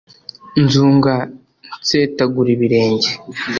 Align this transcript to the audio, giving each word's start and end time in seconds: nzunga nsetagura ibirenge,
nzunga 0.63 1.13
nsetagura 1.83 2.49
ibirenge, 2.55 3.09